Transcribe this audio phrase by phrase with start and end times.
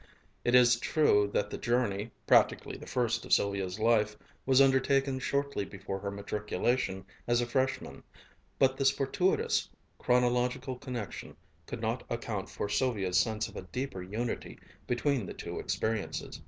[0.43, 4.15] It is true that the journey, practically the first in Sylvia's life,
[4.47, 8.01] was undertaken shortly before her matriculation as a Freshman,
[8.57, 9.69] but this fortuitous
[9.99, 11.35] chronological connection
[11.67, 16.39] could not account for Sylvia's sense of a deeper unity between the two experiences.